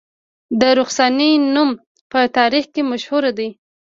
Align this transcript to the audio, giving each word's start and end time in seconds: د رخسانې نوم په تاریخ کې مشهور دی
د 0.59 0.61
رخسانې 0.79 1.31
نوم 1.53 1.69
په 2.11 2.19
تاریخ 2.37 2.65
کې 2.73 2.81
مشهور 2.91 3.23
دی 3.37 3.49